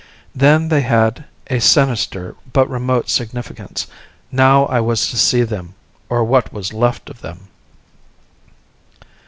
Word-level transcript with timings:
Then 0.33 0.69
they 0.69 0.81
had 0.81 1.17
had 1.49 1.57
a 1.57 1.61
sinister 1.61 2.33
but 2.53 2.67
remote 2.67 3.07
significance; 3.07 3.85
now 4.31 4.65
I 4.65 4.79
was 4.79 5.11
to 5.11 5.15
see 5.15 5.43
them, 5.43 5.75
or 6.09 6.23
what 6.23 6.51
was 6.51 6.73
left 6.73 7.07
of 7.11 7.21
them! 7.21 7.49